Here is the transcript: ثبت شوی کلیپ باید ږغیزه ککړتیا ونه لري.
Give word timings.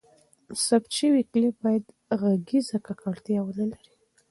ثبت 0.65 0.91
شوی 0.97 1.21
کلیپ 1.31 1.55
باید 1.63 1.85
ږغیزه 2.41 2.77
ککړتیا 2.85 3.39
ونه 3.43 3.65
لري. 3.71 3.93